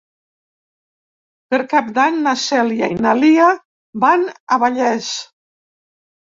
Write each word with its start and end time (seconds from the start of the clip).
Per 1.53 1.59
Cap 1.73 1.91
d'Any 1.99 2.17
na 2.23 2.33
Cèlia 2.45 2.91
i 2.95 2.99
na 3.07 3.13
Lia 3.21 3.53
van 4.07 4.29
a 4.29 4.61
Vallés. 4.67 5.15